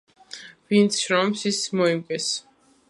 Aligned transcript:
ვინც 0.71 0.97
შრომობს, 1.03 1.45
ის 1.53 1.61
მოიმკის. 1.81 2.31